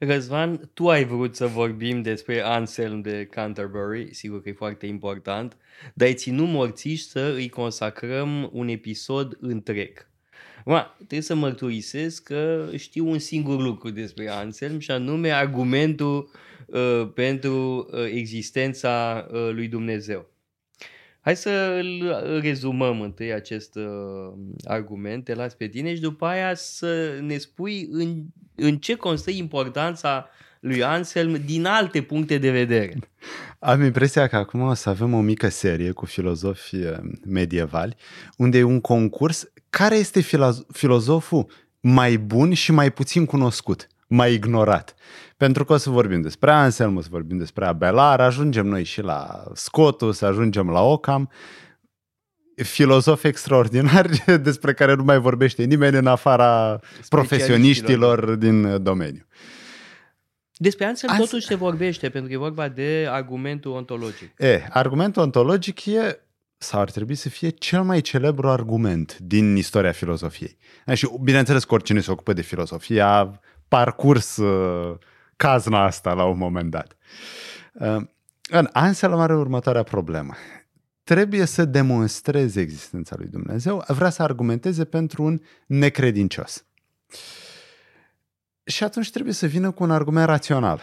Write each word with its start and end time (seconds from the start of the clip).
Răzvan, 0.00 0.70
tu 0.74 0.88
ai 0.88 1.04
vrut 1.04 1.36
să 1.36 1.46
vorbim 1.46 2.02
despre 2.02 2.40
Anselm 2.40 3.00
de 3.00 3.26
Canterbury, 3.30 4.14
sigur 4.14 4.42
că 4.42 4.48
e 4.48 4.52
foarte 4.52 4.86
important, 4.86 5.56
dar 5.94 6.08
ai 6.08 6.14
ținut 6.14 6.48
morțiși 6.48 7.04
să 7.04 7.32
îi 7.34 7.48
consacrăm 7.48 8.50
un 8.52 8.68
episod 8.68 9.36
întreg. 9.40 10.08
Ma, 10.64 10.94
trebuie 10.96 11.20
să 11.20 11.34
mărturisesc 11.34 12.22
că 12.22 12.68
știu 12.76 13.08
un 13.08 13.18
singur 13.18 13.60
lucru 13.60 13.90
despre 13.90 14.28
Anselm 14.28 14.78
și 14.78 14.90
anume 14.90 15.30
argumentul 15.30 16.30
uh, 16.66 17.10
pentru 17.14 17.88
uh, 17.92 18.04
existența 18.12 19.26
uh, 19.30 19.50
lui 19.52 19.68
Dumnezeu. 19.68 20.26
Hai 21.28 21.36
să 21.36 21.80
îl 21.82 22.14
rezumăm 22.40 23.00
întâi 23.00 23.32
acest 23.32 23.74
uh, 23.74 23.84
argument, 24.64 25.24
te 25.24 25.34
las 25.34 25.54
pe 25.54 25.66
tine 25.66 25.94
și 25.94 26.00
după 26.00 26.26
aia 26.26 26.54
să 26.54 27.18
ne 27.20 27.36
spui 27.36 27.88
în, 27.90 28.22
în 28.54 28.76
ce 28.76 28.94
constă 28.94 29.30
importanța 29.30 30.28
lui 30.60 30.82
Anselm 30.82 31.40
din 31.44 31.64
alte 31.64 32.02
puncte 32.02 32.38
de 32.38 32.50
vedere. 32.50 32.98
Am 33.58 33.82
impresia 33.82 34.26
că 34.26 34.36
acum 34.36 34.60
o 34.60 34.74
să 34.74 34.88
avem 34.88 35.14
o 35.14 35.20
mică 35.20 35.48
serie 35.48 35.90
cu 35.90 36.06
filozofi 36.06 36.76
uh, 36.76 36.96
medievali, 37.26 37.96
unde 38.36 38.58
e 38.58 38.62
un 38.62 38.80
concurs 38.80 39.52
care 39.70 39.94
este 39.94 40.20
filozoful 40.72 41.50
mai 41.80 42.16
bun 42.16 42.52
și 42.52 42.72
mai 42.72 42.92
puțin 42.92 43.24
cunoscut, 43.24 43.86
mai 44.08 44.32
ignorat. 44.32 44.94
Pentru 45.36 45.64
că 45.64 45.72
o 45.72 45.76
să 45.76 45.90
vorbim 45.90 46.20
despre 46.20 46.50
Anselm, 46.50 46.96
o 46.96 47.00
să 47.00 47.08
vorbim 47.10 47.38
despre 47.38 47.66
Abelar, 47.66 48.20
ajungem 48.20 48.66
noi 48.66 48.84
și 48.84 49.00
la 49.00 49.44
Scotus, 49.54 50.20
ajungem 50.20 50.70
la 50.70 50.82
Ocam, 50.82 51.30
filozofi 52.54 53.26
extraordinari 53.26 54.24
despre 54.48 54.74
care 54.74 54.94
nu 54.94 55.04
mai 55.04 55.18
vorbește 55.18 55.64
nimeni 55.64 55.96
în 55.96 56.06
afara 56.06 56.80
profesioniștilor 57.08 58.34
din 58.34 58.82
domeniu. 58.82 59.26
Despre 60.56 60.84
Anselm 60.84 61.12
Ans... 61.12 61.24
totuși 61.24 61.46
se 61.46 61.54
vorbește, 61.54 62.08
pentru 62.08 62.28
că 62.28 62.34
e 62.34 62.38
vorba 62.38 62.68
de 62.68 63.06
argumentul 63.10 63.70
ontologic. 63.70 64.32
E, 64.38 64.62
argumentul 64.70 65.22
ontologic 65.22 65.86
e 65.86 66.20
sau 66.56 66.80
ar 66.80 66.90
trebui 66.90 67.14
să 67.14 67.28
fie 67.28 67.48
cel 67.48 67.82
mai 67.82 68.00
celebru 68.00 68.48
argument 68.48 69.18
din 69.18 69.56
istoria 69.56 69.92
filozofiei. 69.92 70.56
Și 70.94 71.08
bineînțeles 71.22 71.64
că 71.64 71.74
oricine 71.74 72.00
se 72.00 72.10
ocupă 72.10 72.32
de 72.32 72.42
filosofie 72.42 73.00
a 73.00 73.40
parcurs 73.68 74.36
uh, 74.36 74.96
cazna 75.36 75.84
asta 75.84 76.12
la 76.12 76.24
un 76.24 76.38
moment 76.38 76.70
dat. 76.70 76.96
Uh, 77.72 77.96
în 78.50 78.68
Anselm 78.72 79.18
are 79.18 79.34
următoarea 79.34 79.82
problemă. 79.82 80.34
Trebuie 81.04 81.44
să 81.44 81.64
demonstreze 81.64 82.60
existența 82.60 83.14
lui 83.18 83.26
Dumnezeu, 83.26 83.84
vrea 83.86 84.10
să 84.10 84.22
argumenteze 84.22 84.84
pentru 84.84 85.22
un 85.22 85.40
necredincios. 85.66 86.64
Și 88.64 88.84
atunci 88.84 89.10
trebuie 89.10 89.34
să 89.34 89.46
vină 89.46 89.70
cu 89.70 89.82
un 89.82 89.90
argument 89.90 90.26
rațional. 90.26 90.82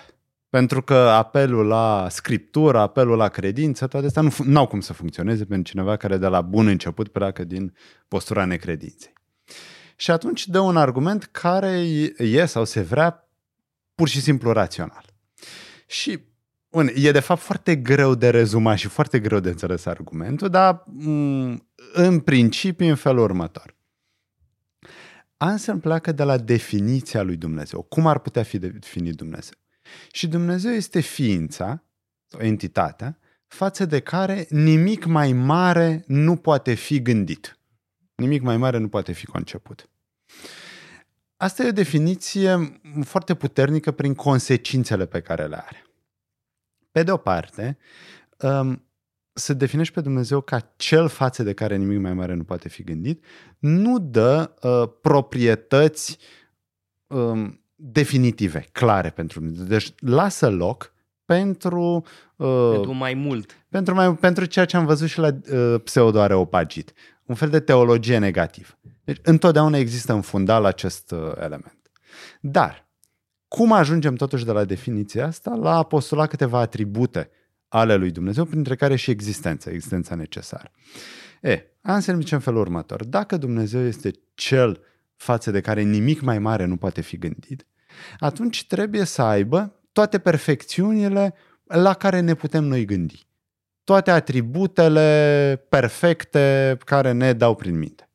Pentru 0.49 0.81
că 0.81 0.95
apelul 0.95 1.67
la 1.67 2.07
scriptură, 2.09 2.79
apelul 2.79 3.17
la 3.17 3.27
credință, 3.27 3.87
toate 3.87 4.05
astea 4.05 4.21
nu 4.43 4.59
au 4.59 4.67
cum 4.67 4.79
să 4.79 4.93
funcționeze 4.93 5.45
pentru 5.45 5.71
cineva 5.71 5.95
care 5.95 6.17
de 6.17 6.27
la 6.27 6.41
bun 6.41 6.67
început 6.67 7.07
pleacă 7.07 7.43
din 7.43 7.75
postura 8.07 8.45
necredinței. 8.45 9.13
Și 9.95 10.11
atunci 10.11 10.47
dă 10.47 10.59
un 10.59 10.77
argument 10.77 11.23
care 11.23 11.69
e 12.17 12.45
sau 12.45 12.65
se 12.65 12.81
vrea 12.81 13.29
pur 13.95 14.07
și 14.07 14.21
simplu 14.21 14.51
rațional. 14.51 15.05
Și 15.87 16.19
bun, 16.69 16.91
e 16.95 17.11
de 17.11 17.19
fapt 17.19 17.41
foarte 17.41 17.75
greu 17.75 18.15
de 18.15 18.29
rezumat 18.29 18.77
și 18.77 18.87
foarte 18.87 19.19
greu 19.19 19.39
de 19.39 19.49
înțeles 19.49 19.85
argumentul, 19.85 20.49
dar 20.49 20.83
mm, 20.85 21.67
în 21.93 22.19
principiu 22.19 22.87
în 22.87 22.95
felul 22.95 23.23
următor. 23.23 23.75
Anselm 25.37 25.79
pleacă 25.79 26.11
de 26.11 26.23
la 26.23 26.37
definiția 26.37 27.21
lui 27.21 27.35
Dumnezeu. 27.35 27.81
Cum 27.81 28.07
ar 28.07 28.19
putea 28.19 28.43
fi 28.43 28.57
definit 28.57 29.15
Dumnezeu? 29.15 29.53
Și 30.11 30.27
Dumnezeu 30.27 30.71
este 30.71 30.99
ființa, 30.99 31.83
sau 32.25 32.39
entitatea, 32.39 33.19
față 33.47 33.85
de 33.85 33.99
care 33.99 34.45
nimic 34.49 35.05
mai 35.05 35.33
mare 35.33 36.03
nu 36.07 36.35
poate 36.35 36.73
fi 36.73 37.01
gândit. 37.01 37.59
Nimic 38.15 38.41
mai 38.41 38.57
mare 38.57 38.77
nu 38.77 38.87
poate 38.87 39.11
fi 39.11 39.25
conceput. 39.25 39.89
Asta 41.37 41.63
e 41.63 41.67
o 41.67 41.71
definiție 41.71 42.81
foarte 43.03 43.35
puternică 43.35 43.91
prin 43.91 44.13
consecințele 44.13 45.05
pe 45.05 45.21
care 45.21 45.45
le 45.45 45.63
are. 45.65 45.85
Pe 46.91 47.03
de 47.03 47.11
o 47.11 47.17
parte, 47.17 47.77
um, 48.39 48.85
să 49.33 49.53
definești 49.53 49.93
pe 49.93 50.01
Dumnezeu 50.01 50.41
ca 50.41 50.73
cel 50.75 51.07
față 51.07 51.43
de 51.43 51.53
care 51.53 51.75
nimic 51.75 51.99
mai 51.99 52.13
mare 52.13 52.33
nu 52.33 52.43
poate 52.43 52.69
fi 52.69 52.83
gândit, 52.83 53.23
nu 53.59 53.99
dă 53.99 54.53
uh, 54.61 54.89
proprietăți 55.01 56.17
um, 57.07 57.59
definitive, 57.75 58.65
clare 58.71 59.09
pentru 59.09 59.39
Dumnezeu. 59.39 59.65
Deci 59.65 59.93
lasă 59.99 60.49
loc 60.49 60.93
pentru... 61.25 62.03
Uh, 62.35 62.69
pentru 62.71 62.93
mai 62.93 63.13
mult. 63.13 63.65
Pentru, 63.69 63.93
mai, 63.93 64.15
pentru 64.15 64.45
ceea 64.45 64.65
ce 64.65 64.77
am 64.77 64.85
văzut 64.85 65.07
și 65.07 65.19
la 65.19 65.27
uh, 65.27 65.81
pseudo-areopagit. 65.83 66.93
Un 67.25 67.35
fel 67.35 67.49
de 67.49 67.59
teologie 67.59 68.17
negativă. 68.17 68.79
Deci 69.03 69.19
întotdeauna 69.21 69.77
există 69.77 70.13
în 70.13 70.21
fundal 70.21 70.65
acest 70.65 71.11
uh, 71.11 71.31
element. 71.35 71.91
Dar, 72.41 72.89
cum 73.47 73.71
ajungem 73.71 74.15
totuși 74.15 74.45
de 74.45 74.51
la 74.51 74.63
definiția 74.65 75.25
asta 75.25 75.55
la 75.55 75.77
a 75.77 75.83
postula 75.83 76.27
câteva 76.27 76.59
atribute 76.59 77.29
ale 77.67 77.95
lui 77.95 78.11
Dumnezeu, 78.11 78.45
printre 78.45 78.75
care 78.75 78.95
și 78.95 79.11
existența, 79.11 79.71
existența 79.71 80.15
necesară? 80.15 80.71
E, 81.41 81.63
Anselm 81.81 82.19
zice 82.19 82.35
în 82.35 82.41
felul 82.41 82.59
următor. 82.59 83.03
Dacă 83.03 83.37
Dumnezeu 83.37 83.81
este 83.81 84.11
cel 84.33 84.81
față 85.15 85.51
de 85.51 85.61
care 85.61 85.81
nimic 85.81 86.21
mai 86.21 86.39
mare 86.39 86.65
nu 86.65 86.77
poate 86.77 87.01
fi 87.01 87.17
gândit, 87.17 87.65
atunci 88.19 88.67
trebuie 88.67 89.03
să 89.03 89.21
aibă 89.21 89.79
toate 89.91 90.19
perfecțiunile 90.19 91.33
la 91.63 91.93
care 91.93 92.19
ne 92.19 92.33
putem 92.33 92.63
noi 92.63 92.85
gândi. 92.85 93.24
Toate 93.85 94.11
atributele 94.11 95.65
perfecte 95.69 96.77
care 96.85 97.11
ne 97.11 97.33
dau 97.33 97.55
prin 97.55 97.77
minte. 97.77 98.09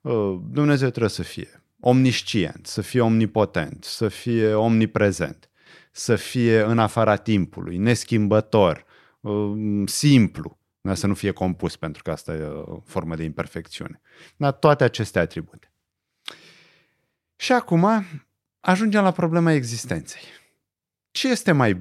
Uh, 0.00 0.40
Dumnezeu 0.50 0.88
trebuie 0.88 1.10
să 1.10 1.22
fie 1.22 1.62
omniscient, 1.80 2.66
să 2.66 2.80
fie 2.80 3.00
omnipotent, 3.00 3.84
să 3.84 4.08
fie 4.08 4.52
omniprezent, 4.52 5.50
să 5.92 6.16
fie 6.16 6.60
în 6.60 6.78
afara 6.78 7.16
timpului, 7.16 7.76
neschimbător, 7.76 8.84
uh, 9.20 9.82
simplu, 9.84 10.58
să 10.92 11.06
nu 11.06 11.14
fie 11.14 11.30
compus, 11.30 11.76
pentru 11.76 12.02
că 12.02 12.10
asta 12.10 12.34
e 12.34 12.42
o 12.42 12.80
formă 12.84 13.16
de 13.16 13.22
imperfecțiune. 13.22 14.00
Dar 14.36 14.52
toate 14.52 14.84
aceste 14.84 15.18
atribute. 15.18 15.72
Și 17.36 17.52
acum 17.52 18.04
ajungem 18.60 19.02
la 19.02 19.10
problema 19.10 19.52
existenței. 19.52 20.22
Ce 21.10 21.28
este 21.28 21.52
mai 21.52 21.74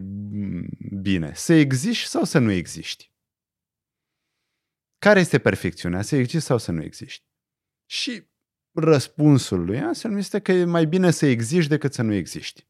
bine? 1.02 1.32
Să 1.36 1.54
existi 1.54 2.08
sau 2.08 2.24
să 2.24 2.40
nu 2.40 2.52
existi? 2.52 3.09
Care 5.00 5.20
este 5.20 5.40
perfecțiunea? 5.40 6.02
Să 6.02 6.16
existi 6.16 6.48
sau 6.48 6.58
să 6.58 6.72
nu 6.72 6.84
existi? 6.84 7.28
Și 7.86 8.24
răspunsul 8.72 9.66
lui 9.66 9.80
Anselm 9.80 10.18
este 10.18 10.40
că 10.40 10.52
e 10.52 10.66
mai 10.66 10.86
bine 10.86 11.12
să 11.12 11.26
existi 11.26 11.70
decât 11.70 11.94
să 11.94 12.02
nu 12.02 12.14
existi. 12.14 12.68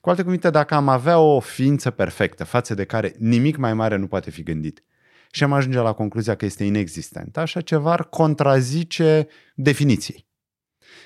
Cu 0.00 0.10
alte 0.10 0.22
cuvinte, 0.22 0.50
dacă 0.50 0.74
am 0.74 0.88
avea 0.88 1.18
o 1.18 1.40
ființă 1.40 1.90
perfectă 1.90 2.44
față 2.44 2.74
de 2.74 2.84
care 2.84 3.14
nimic 3.18 3.56
mai 3.56 3.74
mare 3.74 3.96
nu 3.96 4.06
poate 4.06 4.30
fi 4.30 4.42
gândit 4.42 4.84
și 5.30 5.44
am 5.44 5.52
ajunge 5.52 5.78
la 5.78 5.92
concluzia 5.92 6.34
că 6.34 6.44
este 6.44 6.64
inexistent, 6.64 7.36
așa 7.36 7.60
ceva 7.60 7.92
ar 7.92 8.08
contrazice 8.08 9.28
definiției. 9.54 10.26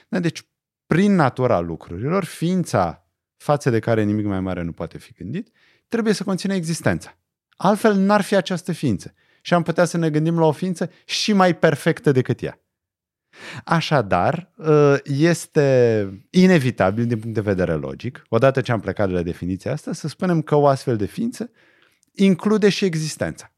Da, 0.09 0.19
deci, 0.19 0.49
prin 0.87 1.15
natura 1.15 1.61
lucrurilor, 1.61 2.25
ființa 2.25 3.09
față 3.37 3.71
de 3.71 3.79
care 3.79 4.03
nimic 4.03 4.25
mai 4.25 4.41
mare 4.41 4.63
nu 4.63 4.73
poate 4.73 4.99
fi 4.99 5.13
gândit, 5.13 5.51
trebuie 5.89 6.13
să 6.13 6.25
conțină 6.25 6.55
existența. 6.55 7.19
Altfel 7.57 7.95
n-ar 7.95 8.21
fi 8.21 8.35
această 8.37 8.73
ființă. 8.73 9.15
Și 9.47 9.55
am 9.55 9.63
putea 9.63 9.85
să 9.85 9.97
ne 9.97 10.11
gândim 10.11 10.39
la 10.39 10.47
o 10.47 10.53
ființă 10.53 10.91
și 11.05 11.33
mai 11.33 11.57
perfectă 11.57 12.13
decât 12.13 12.43
ea. 12.43 12.61
Așadar, 13.65 14.53
ă, 14.59 14.99
este 15.05 16.09
inevitabil 16.31 17.07
din 17.07 17.19
punct 17.19 17.35
de 17.35 17.41
vedere 17.41 17.73
logic, 17.73 18.25
odată 18.29 18.61
ce 18.61 18.73
am 18.73 18.81
plecat 18.81 19.09
de 19.09 19.15
la 19.15 19.23
definiția 19.23 19.73
asta, 19.73 19.93
să 19.93 20.09
spunem 20.09 20.43
că 20.43 20.55
o 20.55 20.67
astfel 20.67 20.97
de 20.97 21.07
ființă 21.07 21.51
include 22.13 22.69
și 22.69 22.85
existența. 22.85 23.53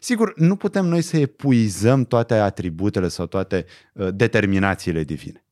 Sigur, 0.00 0.32
nu 0.36 0.56
putem 0.56 0.84
noi 0.84 1.02
să 1.02 1.16
epuizăm 1.16 2.04
toate 2.04 2.34
atributele 2.34 3.08
sau 3.08 3.26
toate 3.26 3.64
ă, 3.98 4.10
determinațiile 4.10 5.04
divine. 5.04 5.44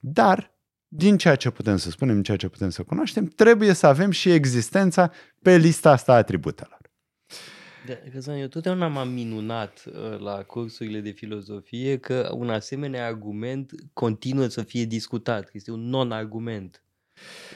Dar, 0.00 0.54
din 0.88 1.16
ceea 1.16 1.36
ce 1.36 1.50
putem 1.50 1.76
să 1.76 1.90
spunem, 1.90 2.14
din 2.14 2.22
ceea 2.22 2.36
ce 2.36 2.48
putem 2.48 2.70
să 2.70 2.82
cunoaștem, 2.82 3.26
trebuie 3.26 3.72
să 3.72 3.86
avem 3.86 4.10
și 4.10 4.30
existența 4.30 5.12
pe 5.42 5.56
lista 5.56 5.90
asta 5.90 6.12
a 6.12 6.16
atributelor. 6.16 6.75
Răzvan, 8.12 8.36
eu 8.36 8.46
totdeauna 8.46 8.88
m-am 8.88 9.08
minunat 9.08 9.84
uh, 9.86 10.18
la 10.18 10.42
cursurile 10.42 11.00
de 11.00 11.10
filozofie 11.10 11.98
că 11.98 12.30
un 12.34 12.50
asemenea 12.50 13.06
argument 13.06 13.70
continuă 13.92 14.46
să 14.46 14.62
fie 14.62 14.84
discutat, 14.84 15.44
că 15.44 15.50
este 15.52 15.70
un 15.70 15.88
non-argument. 15.88 16.82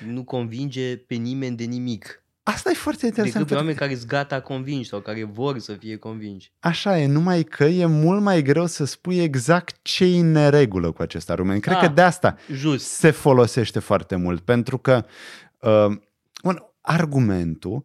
Nu 0.07 0.25
convinge 0.25 0.97
pe 0.97 1.15
nimeni 1.15 1.57
de 1.57 1.65
nimic. 1.65 2.25
Asta 2.43 2.71
e 2.71 2.75
foarte 2.75 3.07
interesant. 3.07 3.35
Decât 3.35 3.51
pe 3.51 3.63
oameni 3.63 3.77
care 3.77 3.95
sunt 3.95 4.09
gata 4.09 4.41
convinși 4.41 4.89
sau 4.89 5.01
care 5.01 5.25
vor 5.25 5.59
să 5.59 5.73
fie 5.73 5.97
convinși. 5.97 6.53
Așa 6.61 6.99
e, 6.99 7.07
numai 7.07 7.43
că 7.43 7.65
e 7.65 7.87
mult 7.87 8.21
mai 8.21 8.43
greu 8.43 8.67
să 8.67 8.85
spui 8.85 9.19
exact 9.19 9.77
ce 9.83 10.05
e 10.05 10.21
în 10.21 10.33
neregulă 10.33 10.93
cu 10.93 11.03
acest 11.03 11.31
argument. 11.31 11.63
Cred 11.63 11.77
ah, 11.77 11.81
că 11.81 11.89
de 11.89 12.03
asta 12.03 12.37
just. 12.53 12.87
se 12.87 13.11
folosește 13.11 13.79
foarte 13.79 14.17
mult, 14.17 14.41
pentru 14.41 14.79
că 14.79 15.05
Uh, 15.61 15.97
un, 16.43 16.59
argumentul, 16.81 17.85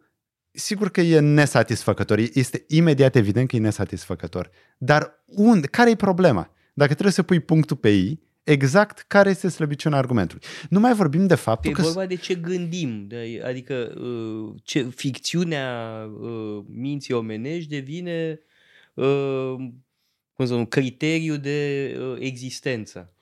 sigur 0.56 0.90
că 0.90 1.02
e 1.02 1.20
nesatisfăcător, 1.20 2.20
este 2.34 2.66
imediat 2.68 3.16
evident 3.16 3.48
că 3.48 3.56
e 3.56 3.60
nesatisfăcător. 3.60 4.50
Dar 4.78 5.24
unde, 5.26 5.68
care 5.68 5.90
e 5.90 5.96
problema? 5.96 6.50
Dacă 6.74 6.92
trebuie 6.92 7.14
să 7.14 7.24
pui 7.24 7.40
punctul 7.40 7.78
pe 7.78 7.90
I, 7.90 8.20
exact 8.44 9.00
care 9.08 9.30
este 9.30 9.50
slăbiciunea 9.50 9.98
argumentului. 9.98 10.44
Nu 10.70 10.80
mai 10.80 10.94
vorbim 10.94 11.28
de 11.28 11.36
faptul 11.36 11.72
E 11.72 11.74
că... 11.74 11.82
vorba 11.82 12.06
de 12.06 12.16
ce 12.16 12.36
gândim, 12.36 13.08
de, 13.08 13.42
adică 13.46 13.94
uh, 14.02 14.56
ce, 14.64 14.84
ficțiunea 14.84 15.70
uh, 16.20 16.64
minții 16.68 17.14
omenești 17.14 17.70
devine 17.70 18.40
uh, 18.94 19.56
cum 20.34 20.46
să 20.46 20.52
spun, 20.52 20.66
criteriu 20.66 21.38
de 21.38 21.92
uh, 22.00 22.16
existență. 22.20 23.14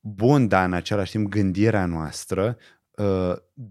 Bun, 0.00 0.48
dar 0.48 0.66
în 0.66 0.72
același 0.72 1.10
timp 1.10 1.28
gândirea 1.28 1.86
noastră 1.86 2.56
uh, 2.58 2.75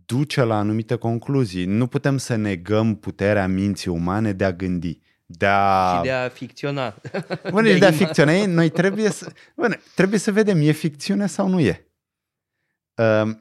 duce 0.05 0.43
la 0.43 0.57
anumite 0.57 0.95
concluzii. 0.95 1.65
Nu 1.65 1.87
putem 1.87 2.17
să 2.17 2.35
negăm 2.35 2.95
puterea 2.95 3.47
minții 3.47 3.91
umane 3.91 4.33
de 4.33 4.45
a 4.45 4.53
gândi. 4.53 5.01
De 5.25 5.45
a... 5.45 5.95
Și 5.95 6.03
de 6.03 6.11
a 6.11 6.29
ficționa. 6.29 6.95
Bun, 7.51 7.63
de, 7.63 7.77
de 7.77 7.85
a 7.85 7.91
ficționa, 7.91 8.45
noi 8.45 8.69
trebuie 8.69 9.09
să, 9.09 9.31
bun, 9.55 9.81
trebuie 9.95 10.19
să 10.19 10.31
vedem, 10.31 10.61
e 10.61 10.71
ficțiune 10.71 11.27
sau 11.27 11.47
nu 11.47 11.59
e. 11.59 11.87
Uh, 12.95 13.35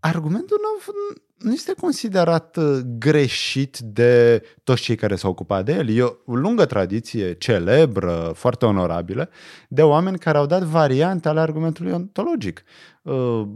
argumentul 0.00 0.60
nu, 0.62 0.92
nu 1.38 1.52
este 1.52 1.72
considerat 1.80 2.56
uh, 2.56 2.78
greșit 2.98 3.78
de 3.78 4.42
toți 4.64 4.82
cei 4.82 4.96
care 4.96 5.16
s-au 5.16 5.30
ocupat 5.30 5.64
de 5.64 5.72
el. 5.72 5.88
E 5.88 6.02
o 6.02 6.34
lungă 6.34 6.64
tradiție, 6.64 7.32
celebră, 7.32 8.32
foarte 8.34 8.66
onorabilă, 8.66 9.30
de 9.68 9.82
oameni 9.82 10.18
care 10.18 10.38
au 10.38 10.46
dat 10.46 10.62
variante 10.62 11.28
ale 11.28 11.40
argumentului 11.40 11.92
ontologic. 11.92 12.64
Uh, 13.02 13.46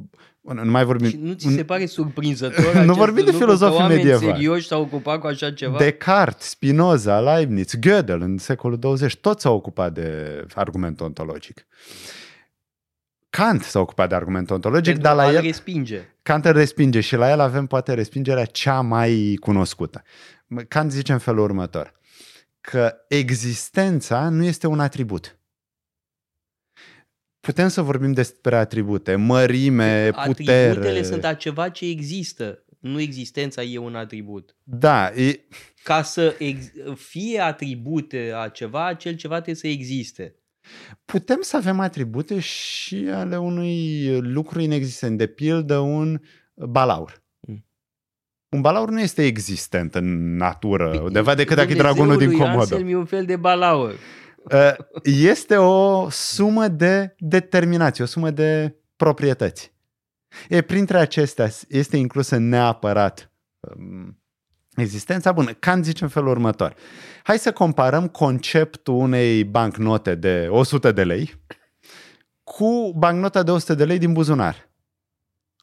nu 0.41 0.71
mai 0.71 0.85
vorbim... 0.85 1.09
Și 1.09 1.19
nu 1.23 1.33
ți 1.33 1.49
se 1.49 1.65
pare 1.65 1.87
surprinzător 1.87 2.75
Nu 2.87 2.95
vorbim 2.95 3.25
de 3.25 3.33
filozofii 3.33 3.87
medievali. 3.87 4.33
serioși 4.33 4.67
s-au 4.67 4.83
ocupat 4.83 5.21
cu 5.21 5.27
așa 5.27 5.51
ceva? 5.51 5.79
Descartes, 5.79 6.49
Spinoza, 6.49 7.21
Leibniz, 7.21 7.75
Gödel 7.79 8.21
în 8.21 8.39
secolul 8.39 8.79
20, 8.79 9.17
toți 9.17 9.43
s-au 9.43 9.55
ocupat 9.55 9.93
de 9.93 10.45
argumentul 10.55 11.07
ontologic. 11.07 11.67
Kant 13.39 13.63
s-a 13.63 13.81
ocupat 13.81 14.09
de 14.09 14.15
argumentul 14.15 14.55
ontologic, 14.55 14.93
Pentru 14.93 15.03
dar 15.03 15.17
la 15.17 15.33
el... 15.33 15.41
respinge. 15.41 16.09
Kant 16.23 16.45
îl 16.45 16.53
respinge 16.53 17.01
și 17.01 17.17
la 17.17 17.31
el 17.31 17.41
avem 17.41 17.67
poate 17.67 17.95
respingerea 17.95 18.45
cea 18.45 18.81
mai 18.81 19.37
cunoscută. 19.41 20.03
Kant 20.69 20.91
zice 20.91 21.13
în 21.13 21.19
felul 21.19 21.43
următor, 21.43 21.93
că 22.61 22.95
existența 23.09 24.29
nu 24.29 24.45
este 24.45 24.67
un 24.67 24.81
atribut. 24.81 25.39
Putem 27.41 27.69
să 27.69 27.83
vorbim 27.83 28.13
despre 28.13 28.57
atribute, 28.57 29.17
mărime, 29.17 30.11
putere. 30.11 30.69
Atributele 30.69 31.03
sunt 31.03 31.25
a 31.25 31.35
ceva 31.35 31.69
ce 31.69 31.85
există. 31.85 32.65
Nu 32.79 33.01
existența 33.01 33.63
e 33.63 33.79
un 33.79 33.95
atribut. 33.95 34.57
Da. 34.63 35.13
E... 35.15 35.41
Ca 35.83 36.03
să 36.03 36.35
ex- 36.39 36.71
fie 36.95 37.41
atribute 37.41 38.33
a 38.35 38.49
ceva, 38.49 38.87
acel 38.87 39.15
ceva 39.15 39.35
trebuie 39.35 39.55
să 39.55 39.67
existe. 39.67 40.35
Putem 41.05 41.39
să 41.41 41.57
avem 41.57 41.81
atribute 41.81 42.39
și 42.39 43.09
ale 43.13 43.37
unui 43.37 44.07
lucru 44.21 44.61
inexistent, 44.61 45.19
de 45.19 45.27
pildă 45.27 45.79
un 45.79 46.21
balaur. 46.55 47.23
Mm. 47.41 47.67
Un 48.49 48.61
balaur 48.61 48.91
nu 48.91 49.01
este 49.01 49.25
existent 49.25 49.95
în 49.95 50.37
natură, 50.37 51.01
undeva 51.01 51.35
decât 51.35 51.57
dacă 51.57 51.73
e 51.73 51.75
dragonul 51.75 52.17
din 52.17 52.33
Comodo. 52.33 52.59
Anselm 52.61 52.89
e 52.89 52.97
un 52.97 53.05
fel 53.05 53.25
de 53.25 53.37
balaur. 53.37 53.95
Este 55.03 55.57
o 55.57 56.11
sumă 56.11 56.69
de 56.69 57.15
determinație, 57.19 58.05
o 58.05 58.07
sumă 58.07 58.31
de 58.31 58.77
proprietăți. 58.97 59.77
E, 60.49 60.61
printre 60.61 60.99
acestea 60.99 61.49
este 61.69 61.97
inclusă 61.97 62.37
neapărat 62.37 63.33
um, 63.61 64.23
existența. 64.79 65.33
Bună, 65.33 65.53
Kant 65.53 65.85
zice 65.85 66.05
în 66.05 66.11
felul 66.11 66.29
următor. 66.29 66.75
Hai 67.23 67.39
să 67.39 67.53
comparăm 67.53 68.09
conceptul 68.09 68.95
unei 68.95 69.45
bancnote 69.45 70.15
de 70.15 70.47
100 70.51 70.93
de 70.93 71.05
lei 71.05 71.41
cu 72.43 72.93
bancnota 72.97 73.43
de 73.43 73.51
100 73.51 73.75
de 73.75 73.85
lei 73.85 73.99
din 73.99 74.13
buzunar. 74.13 74.69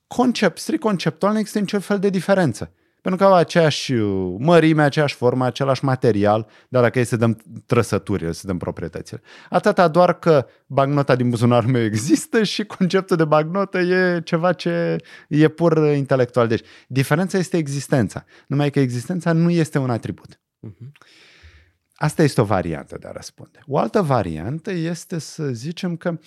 Concept, 0.07 0.57
strict 0.57 0.81
conceptual, 0.81 1.31
nu 1.31 1.37
există 1.37 1.59
niciun 1.59 1.79
fel 1.79 1.99
de 1.99 2.09
diferență. 2.09 2.73
Pentru 3.05 3.23
că 3.25 3.31
au 3.31 3.37
aceeași 3.39 3.93
mărime, 4.37 4.83
aceeași 4.83 5.15
formă, 5.15 5.45
același 5.45 5.83
material, 5.83 6.47
dar 6.69 6.81
dacă 6.81 6.99
e 6.99 7.03
să 7.03 7.15
dăm 7.15 7.37
trăsăturile, 7.65 8.31
să 8.31 8.47
dăm 8.47 8.57
proprietățile. 8.57 9.21
Atâta 9.49 9.87
doar 9.87 10.19
că 10.19 10.47
bancnota 10.65 11.15
din 11.15 11.29
buzunarul 11.29 11.69
meu 11.69 11.83
există 11.83 12.43
și 12.43 12.63
conceptul 12.63 13.17
de 13.17 13.25
bancnotă 13.25 13.79
e 13.79 14.21
ceva 14.21 14.53
ce 14.53 14.95
e 15.27 15.47
pur 15.47 15.77
intelectual. 15.95 16.47
Deci, 16.47 16.65
diferența 16.87 17.37
este 17.37 17.57
existența. 17.57 18.25
Numai 18.47 18.69
că 18.69 18.79
existența 18.79 19.31
nu 19.31 19.49
este 19.49 19.77
un 19.77 19.89
atribut. 19.89 20.39
Uh-huh. 20.67 20.91
Asta 21.95 22.23
este 22.23 22.41
o 22.41 22.43
variantă 22.43 22.97
de 22.99 23.07
a 23.07 23.11
răspunde. 23.11 23.59
O 23.67 23.77
altă 23.77 24.01
variantă 24.01 24.71
este 24.71 25.19
să 25.19 25.43
zicem 25.45 25.95
că 25.95 26.19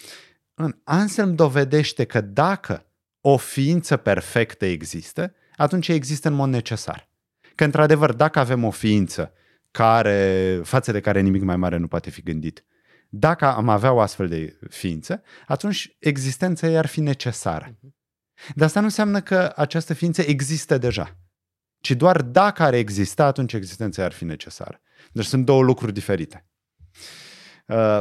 în 0.54 0.76
Anselm 0.84 1.34
dovedește 1.34 2.04
că 2.04 2.20
dacă 2.20 2.86
o 3.20 3.36
ființă 3.36 3.96
perfectă 3.96 4.64
există, 4.64 5.32
atunci 5.58 5.88
există 5.88 6.28
în 6.28 6.34
mod 6.34 6.48
necesar. 6.48 7.08
Că, 7.54 7.64
într-adevăr, 7.64 8.12
dacă 8.12 8.38
avem 8.38 8.64
o 8.64 8.70
ființă 8.70 9.32
care, 9.70 10.60
față 10.64 10.92
de 10.92 11.00
care 11.00 11.20
nimic 11.20 11.42
mai 11.42 11.56
mare 11.56 11.76
nu 11.76 11.88
poate 11.88 12.10
fi 12.10 12.22
gândit, 12.22 12.64
dacă 13.08 13.44
am 13.44 13.68
avea 13.68 13.92
o 13.92 14.00
astfel 14.00 14.28
de 14.28 14.58
ființă, 14.70 15.22
atunci 15.46 15.96
existența 15.98 16.66
ei 16.66 16.78
ar 16.78 16.86
fi 16.86 17.00
necesară. 17.00 17.78
Dar 18.54 18.66
asta 18.66 18.80
nu 18.80 18.86
înseamnă 18.86 19.20
că 19.20 19.52
această 19.56 19.94
ființă 19.94 20.22
există 20.22 20.78
deja, 20.78 21.16
ci 21.80 21.90
doar 21.90 22.22
dacă 22.22 22.62
ar 22.62 22.74
exista, 22.74 23.24
atunci 23.24 23.52
existența 23.52 24.00
ei 24.00 24.06
ar 24.06 24.12
fi 24.12 24.24
necesară. 24.24 24.80
Deci 25.12 25.24
sunt 25.24 25.44
două 25.44 25.62
lucruri 25.62 25.92
diferite. 25.92 26.46
Uh, 27.66 28.00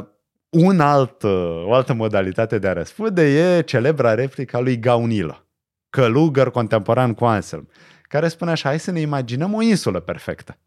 un 0.49 0.79
alt, 0.79 1.23
o 1.63 1.73
altă 1.73 1.93
modalitate 1.93 2.57
de 2.57 2.67
a 2.67 2.73
răspunde 2.73 3.21
e 3.21 3.61
celebra 3.61 4.13
replica 4.13 4.59
lui 4.59 4.79
Gaunilo 4.79 5.46
călugăr 5.89 6.51
contemporan 6.51 7.13
cu 7.13 7.25
Anselm, 7.25 7.69
care 8.01 8.27
spune 8.27 8.51
așa, 8.51 8.69
hai 8.69 8.79
să 8.79 8.91
ne 8.91 8.99
imaginăm 8.99 9.53
o 9.53 9.61
insulă 9.61 9.99
perfectă. 9.99 10.57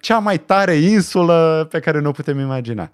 Cea 0.00 0.18
mai 0.18 0.38
tare 0.38 0.74
insulă 0.74 1.66
pe 1.70 1.80
care 1.80 2.00
nu 2.00 2.12
putem 2.12 2.38
imagina. 2.38 2.92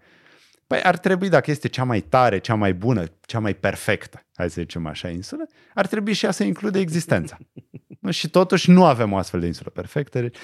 Păi 0.66 0.82
ar 0.82 0.98
trebui, 0.98 1.28
dacă 1.28 1.50
este 1.50 1.68
cea 1.68 1.84
mai 1.84 2.00
tare, 2.00 2.38
cea 2.38 2.54
mai 2.54 2.74
bună, 2.74 3.04
cea 3.20 3.38
mai 3.38 3.54
perfectă, 3.54 4.26
hai 4.34 4.50
să 4.50 4.60
zicem 4.60 4.86
așa, 4.86 5.08
insulă, 5.08 5.46
ar 5.74 5.86
trebui 5.86 6.12
și 6.12 6.24
ea 6.24 6.30
să 6.30 6.44
include 6.44 6.78
existența. 6.78 7.38
și 8.10 8.30
totuși 8.30 8.70
nu 8.70 8.84
avem 8.84 9.12
o 9.12 9.16
astfel 9.16 9.40
de 9.40 9.46
insulă 9.46 9.70
perfectă. 9.70 10.20
Deci, 10.20 10.36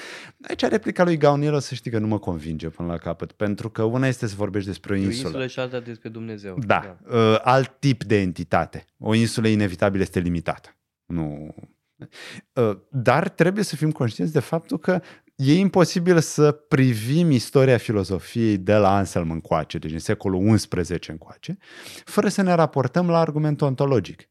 aici 0.48 0.60
replica 0.60 1.04
lui 1.04 1.16
Gaunilo 1.16 1.58
să 1.58 1.74
știi 1.74 1.90
că 1.90 1.98
nu 1.98 2.06
mă 2.06 2.18
convinge 2.18 2.68
până 2.68 2.88
la 2.88 2.98
capăt, 2.98 3.32
pentru 3.32 3.70
că 3.70 3.82
una 3.82 4.06
este 4.06 4.26
să 4.26 4.34
vorbești 4.36 4.68
despre 4.68 4.92
o 4.92 4.96
insulă. 4.96 5.24
O 5.24 5.26
insulă 5.26 5.46
și 5.46 5.58
alta 5.58 5.80
despre 5.80 6.08
Dumnezeu. 6.08 6.58
Da, 6.66 6.98
da. 7.08 7.16
Uh, 7.16 7.38
alt 7.42 7.76
tip 7.78 8.04
de 8.04 8.20
entitate. 8.20 8.84
O 8.98 9.14
insulă 9.14 9.48
inevitabil 9.48 10.00
este 10.00 10.20
limitată. 10.20 10.76
Nu... 11.06 11.54
Uh, 12.52 12.78
dar 12.90 13.28
trebuie 13.28 13.64
să 13.64 13.76
fim 13.76 13.92
conștienți 13.92 14.32
de 14.32 14.40
faptul 14.40 14.78
că 14.78 15.00
e 15.34 15.58
imposibil 15.58 16.20
să 16.20 16.52
privim 16.52 17.30
istoria 17.30 17.78
filozofiei 17.78 18.58
de 18.58 18.74
la 18.74 18.96
Anselm 18.96 19.30
încoace, 19.30 19.78
deci 19.78 19.92
în 19.92 19.98
secolul 19.98 20.56
XI 20.56 21.10
încoace, 21.10 21.58
fără 22.04 22.28
să 22.28 22.42
ne 22.42 22.54
raportăm 22.54 23.10
la 23.10 23.18
argumentul 23.18 23.66
ontologic. 23.66 24.28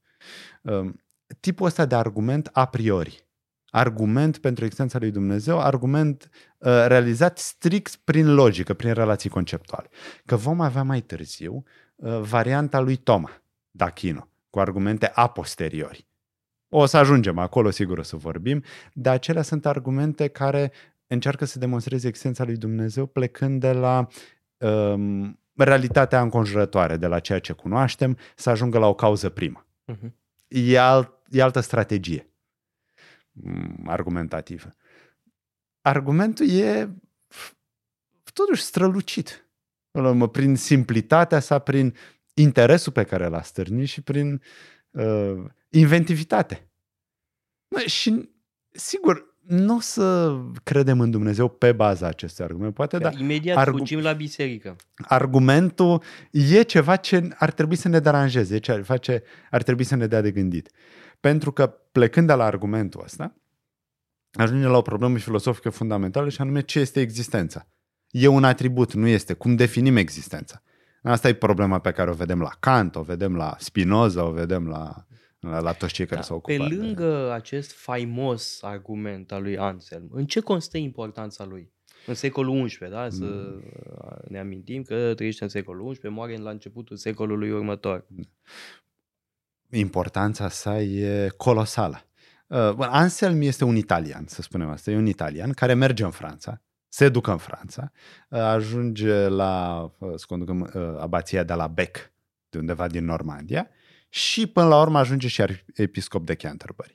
Tipul 1.39 1.65
ăsta 1.65 1.85
de 1.85 1.95
argument 1.95 2.49
a 2.51 2.65
priori, 2.65 3.27
argument 3.69 4.37
pentru 4.37 4.63
existența 4.63 4.99
lui 4.99 5.11
Dumnezeu, 5.11 5.59
argument 5.59 6.29
uh, 6.57 6.85
realizat 6.87 7.37
strict 7.37 7.95
prin 7.95 8.33
logică, 8.33 8.73
prin 8.73 8.93
relații 8.93 9.29
conceptuale. 9.29 9.89
Că 10.25 10.35
vom 10.35 10.61
avea 10.61 10.83
mai 10.83 11.01
târziu 11.01 11.63
uh, 11.95 12.19
varianta 12.19 12.79
lui 12.79 12.95
Toma, 12.95 13.41
D'Achino, 13.71 14.27
cu 14.49 14.59
argumente 14.59 15.11
a 15.13 15.27
posteriori. 15.27 16.10
O 16.73 16.85
să 16.85 16.97
ajungem 16.97 17.37
acolo, 17.37 17.69
sigur 17.69 17.97
o 17.97 18.01
să 18.01 18.15
vorbim, 18.15 18.63
dar 18.93 19.13
acelea 19.13 19.41
sunt 19.41 19.65
argumente 19.65 20.27
care 20.27 20.71
încearcă 21.07 21.45
să 21.45 21.59
demonstreze 21.59 22.07
existența 22.07 22.43
lui 22.43 22.57
Dumnezeu 22.57 23.05
plecând 23.05 23.59
de 23.59 23.71
la 23.71 24.07
um, 24.57 25.39
realitatea 25.55 26.21
înconjurătoare, 26.21 26.97
de 26.97 27.07
la 27.07 27.19
ceea 27.19 27.39
ce 27.39 27.53
cunoaștem, 27.53 28.17
să 28.35 28.49
ajungă 28.49 28.77
la 28.77 28.87
o 28.87 28.93
cauză 28.93 29.29
primă. 29.29 29.65
Uh-huh. 29.91 30.11
E, 30.47 30.79
alt, 30.79 31.17
e 31.29 31.41
altă 31.41 31.59
strategie 31.59 32.29
mm, 33.31 33.85
argumentativă. 33.87 34.69
Argumentul 35.81 36.49
e 36.49 36.89
totuși 38.33 38.61
strălucit. 38.61 39.45
Prin 40.31 40.55
simplitatea 40.55 41.39
sa, 41.39 41.59
prin 41.59 41.95
interesul 42.33 42.91
pe 42.91 43.03
care 43.03 43.27
l-a 43.27 43.41
stârnit 43.41 43.87
și 43.87 44.01
prin 44.01 44.41
uh, 44.91 45.43
inventivitate. 45.71 46.71
Și, 47.85 48.29
sigur, 48.71 49.35
nu 49.47 49.75
o 49.75 49.79
să 49.79 50.37
credem 50.63 50.99
în 50.99 51.11
Dumnezeu 51.11 51.49
pe 51.49 51.71
baza 51.71 52.07
acestui 52.07 52.43
argument. 52.43 52.73
Poate, 52.73 52.97
da. 52.97 53.09
Imediat 53.17 53.57
argu- 53.57 53.77
fugim 53.77 53.99
la 53.99 54.13
biserică. 54.13 54.75
Argumentul 54.95 56.03
e 56.31 56.61
ceva 56.61 56.95
ce 56.95 57.27
ar 57.37 57.51
trebui 57.51 57.75
să 57.75 57.87
ne 57.87 57.99
deranjeze, 57.99 58.57
ce 58.57 58.71
ar, 58.71 58.83
face, 58.83 59.23
ar 59.51 59.63
trebui 59.63 59.83
să 59.83 59.95
ne 59.95 60.07
dea 60.07 60.21
de 60.21 60.31
gândit. 60.31 60.71
Pentru 61.19 61.51
că 61.51 61.67
plecând 61.67 62.27
de 62.27 62.33
la 62.33 62.43
argumentul 62.45 63.01
ăsta, 63.03 63.35
ajunge 64.31 64.67
la 64.67 64.77
o 64.77 64.81
problemă 64.81 65.17
filosofică 65.17 65.69
fundamentală 65.69 66.29
și 66.29 66.41
anume 66.41 66.61
ce 66.61 66.79
este 66.79 66.99
existența. 66.99 67.67
E 68.09 68.27
un 68.27 68.43
atribut, 68.43 68.93
nu 68.93 69.07
este. 69.07 69.33
Cum 69.33 69.55
definim 69.55 69.97
existența? 69.97 70.61
Asta 71.03 71.27
e 71.27 71.33
problema 71.33 71.79
pe 71.79 71.91
care 71.91 72.09
o 72.09 72.13
vedem 72.13 72.41
la 72.41 72.51
Kant, 72.59 72.95
o 72.95 73.01
vedem 73.01 73.35
la 73.35 73.55
Spinoza, 73.59 74.23
o 74.23 74.31
vedem 74.31 74.67
la, 74.67 75.05
la, 75.41 75.59
la 75.59 75.73
toți 75.73 75.93
cei 75.93 76.05
care 76.05 76.19
da, 76.19 76.25
s-au 76.25 76.35
ocupat. 76.37 76.67
Pe 76.67 76.75
lângă 76.75 77.25
de... 77.25 77.31
acest 77.31 77.71
faimos 77.71 78.61
argument 78.61 79.31
al 79.31 79.41
lui 79.41 79.57
Anselm, 79.57 80.09
în 80.11 80.25
ce 80.25 80.39
constă 80.39 80.77
importanța 80.77 81.45
lui? 81.45 81.71
În 82.05 82.13
secolul 82.13 82.65
XI, 82.65 82.77
da? 82.89 83.09
Să 83.09 83.23
mm. 83.23 83.63
ne 84.27 84.39
amintim 84.39 84.83
că 84.83 85.13
trăiește 85.15 85.43
în 85.43 85.49
secolul 85.49 85.93
XI, 85.93 86.07
moare 86.07 86.37
la 86.37 86.49
începutul 86.49 86.97
secolului 86.97 87.51
următor. 87.51 88.05
Importanța 89.69 90.49
sa 90.49 90.81
e 90.81 91.29
colosală. 91.37 92.05
Uh, 92.47 92.75
Anselm 92.77 93.41
este 93.41 93.63
un 93.63 93.75
italian, 93.75 94.25
să 94.27 94.41
spunem 94.41 94.69
asta, 94.69 94.91
e 94.91 94.95
un 94.95 95.05
italian 95.05 95.51
care 95.51 95.73
merge 95.73 96.03
în 96.03 96.11
Franța, 96.11 96.61
se 96.87 97.09
ducă 97.09 97.31
în 97.31 97.37
Franța, 97.37 97.91
uh, 98.29 98.39
ajunge 98.39 99.27
la, 99.27 99.83
uh, 99.97 100.13
să 100.15 100.25
conducăm, 100.27 100.61
uh, 100.61 100.99
abația 100.99 101.43
de 101.43 101.53
la 101.53 101.67
Bec, 101.67 101.97
de 102.49 102.57
undeva 102.57 102.87
din 102.87 103.05
Normandia, 103.05 103.69
și 104.13 104.47
până 104.47 104.67
la 104.67 104.81
urmă 104.81 104.99
ajunge 104.99 105.27
și 105.27 105.43
episcop 105.73 106.25
de 106.25 106.35
Canterbury. 106.35 106.93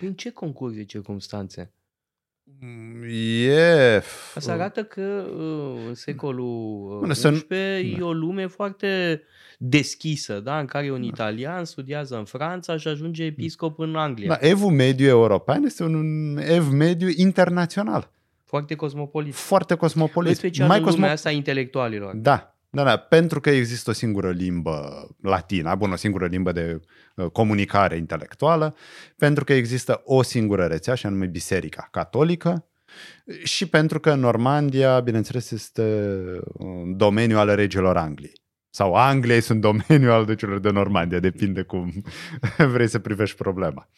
În 0.00 0.14
ce 0.14 0.30
concurs 0.30 0.74
de 0.74 0.84
circunstanțe? 0.84 1.72
E... 3.08 4.02
Asta 4.34 4.52
arată 4.52 4.84
că 4.84 5.26
în 5.88 5.94
secolul 5.94 6.98
Bine, 7.00 7.12
XI 7.12 7.20
să... 7.20 7.54
e 7.54 8.00
o 8.00 8.12
lume 8.12 8.46
foarte 8.46 9.22
deschisă, 9.58 10.40
da? 10.40 10.58
în 10.58 10.66
care 10.66 10.90
un 10.90 11.00
da. 11.00 11.06
italian 11.06 11.64
studiază 11.64 12.16
în 12.16 12.24
Franța 12.24 12.76
și 12.76 12.88
ajunge 12.88 13.24
episcop 13.24 13.78
în 13.78 13.96
Anglia. 13.96 14.28
Da, 14.28 14.48
evul 14.48 14.70
mediu 14.70 15.06
european 15.06 15.64
este 15.64 15.82
un 15.82 16.36
ev 16.36 16.68
mediu 16.72 17.08
internațional. 17.16 18.10
Foarte 18.44 18.74
cosmopolit. 18.74 19.34
Foarte 19.34 19.74
cosmopolit. 19.74 20.28
În 20.30 20.34
special 20.34 20.68
Mai 20.68 20.78
în 20.78 20.84
lumea 20.84 21.10
asta 21.10 21.30
intelectualilor. 21.30 22.14
Da, 22.14 22.57
da, 22.70 22.84
da, 22.84 22.96
pentru 22.96 23.40
că 23.40 23.50
există 23.50 23.90
o 23.90 23.92
singură 23.92 24.30
limbă 24.30 25.08
latină, 25.22 25.74
bun, 25.74 25.92
o 25.92 25.96
singură 25.96 26.26
limbă 26.26 26.52
de 26.52 26.80
uh, 27.14 27.26
comunicare 27.26 27.96
intelectuală, 27.96 28.76
pentru 29.16 29.44
că 29.44 29.52
există 29.52 30.00
o 30.04 30.22
singură 30.22 30.64
rețea, 30.64 30.94
și 30.94 31.06
anume 31.06 31.26
Biserica 31.26 31.88
Catolică, 31.90 32.68
și 33.42 33.66
pentru 33.66 34.00
că 34.00 34.14
Normandia, 34.14 35.00
bineînțeles, 35.00 35.50
este 35.50 36.12
un 36.52 36.96
domeniu 36.96 37.38
al 37.38 37.54
regilor 37.54 37.96
Angliei. 37.96 38.46
Sau 38.70 38.94
Anglia 38.94 39.40
sunt 39.40 39.60
domeniul 39.60 40.10
al 40.10 40.34
celor 40.34 40.58
de 40.58 40.70
Normandia, 40.70 41.18
depinde 41.18 41.62
cum 41.62 41.92
vrei 42.72 42.88
să 42.88 42.98
privești 42.98 43.36
problema. 43.36 43.88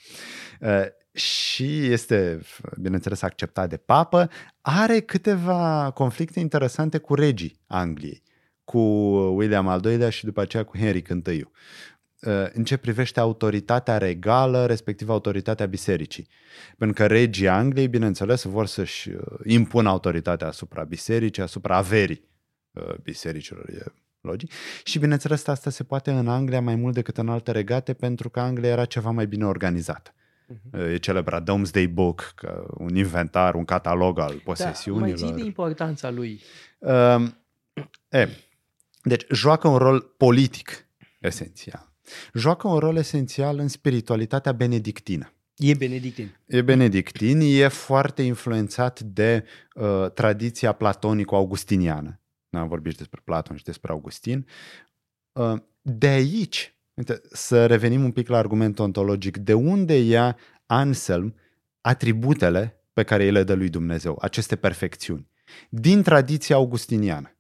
Uh, 0.61 0.87
și 1.13 1.87
este, 1.87 2.41
bineînțeles, 2.81 3.23
acceptat 3.23 3.69
de 3.69 3.77
papă, 3.77 4.31
are 4.61 5.01
câteva 5.01 5.91
conflicte 5.95 6.41
interesante 6.41 6.99
cu 6.99 7.15
regii 7.15 7.61
Angliei, 7.67 8.23
cu 8.65 8.79
William 9.37 9.69
al 9.69 9.85
II-lea 9.85 10.11
și 10.11 10.25
după 10.25 10.41
aceea 10.41 10.65
cu 10.65 10.77
Henry 10.77 11.03
I 11.27 11.47
uh, 12.21 12.47
în 12.53 12.65
ce 12.65 12.77
privește 12.77 13.21
autoritatea 13.21 13.99
regală, 13.99 14.67
respectiv 14.67 15.09
autoritatea 15.09 15.67
bisericii. 15.67 16.29
Pentru 16.79 16.97
că 16.97 17.07
regii 17.07 17.49
Angliei, 17.49 17.89
bineînțeles, 17.89 18.43
vor 18.43 18.67
să-și 18.67 19.09
uh, 19.09 19.23
impună 19.45 19.89
autoritatea 19.89 20.47
asupra 20.47 20.85
bisericii, 20.85 21.43
asupra 21.43 21.77
averii 21.77 22.29
uh, 22.71 22.95
bisericilor, 23.03 23.69
e 23.69 23.85
logic. 24.21 24.51
Și 24.85 24.99
bineînțeles, 24.99 25.47
asta 25.47 25.71
se 25.71 25.85
poate 25.85 26.11
în 26.11 26.29
Anglia 26.29 26.61
mai 26.61 26.75
mult 26.75 26.95
decât 26.95 27.19
în 27.19 27.29
alte 27.29 27.51
regate, 27.51 27.93
pentru 27.93 28.31
că 28.31 28.41
Anglia 28.41 28.71
era 28.71 28.85
ceva 28.85 29.11
mai 29.11 29.27
bine 29.27 29.47
organizată. 29.47 30.15
Uh-huh. 30.51 30.93
E 30.93 30.97
celebrat 30.97 31.43
Domesday 31.43 31.87
Book, 31.87 32.33
ca 32.35 32.67
un 32.79 32.97
inventar, 32.97 33.55
un 33.55 33.65
catalog 33.65 34.19
al 34.19 34.41
posesiunilor. 34.45 35.19
Da, 35.19 35.25
mai 35.25 35.33
zi 35.33 35.41
de 35.41 35.47
importanța 35.47 36.11
lui. 36.11 36.41
Uh, 36.79 37.29
e, 38.09 38.29
deci, 39.03 39.27
joacă 39.31 39.69
un 39.69 39.77
rol 39.77 40.01
politic 40.01 40.89
esențial. 41.21 41.93
Joacă 42.35 42.69
un 42.69 42.79
rol 42.79 42.97
esențial 42.97 43.59
în 43.59 43.69
spiritualitatea 43.69 44.53
benedictină. 44.53 45.33
E 45.57 45.75
benedictin. 45.75 46.37
E 46.47 46.63
benedictin, 46.63 47.41
e 47.41 47.69
foarte 47.69 48.23
influențat 48.23 49.01
de 49.01 49.45
uh, 49.75 50.11
tradiția 50.15 50.73
platonico-augustiniană. 50.73 52.21
Am 52.51 52.69
vorbit 52.69 52.97
despre 52.97 53.21
Platon 53.25 53.57
și 53.57 53.65
despre 53.65 53.93
Augustin. 53.93 54.47
Uh, 55.33 55.57
de 55.83 56.07
aici 56.07 56.75
Uite, 57.01 57.21
să 57.31 57.67
revenim 57.67 58.05
un 58.05 58.11
pic 58.11 58.29
la 58.29 58.39
argumentul 58.39 58.85
ontologic. 58.85 59.37
De 59.37 59.55
unde 59.55 59.99
ia 59.99 60.37
Anselm 60.67 61.35
atributele 61.81 62.83
pe 62.93 63.03
care 63.03 63.25
îi 63.25 63.31
le 63.31 63.43
dă 63.43 63.55
lui 63.55 63.69
Dumnezeu, 63.69 64.19
aceste 64.21 64.57
perfecțiuni? 64.57 65.29
Din 65.69 66.03
tradiția 66.03 66.57
augustiniană. 66.57 67.35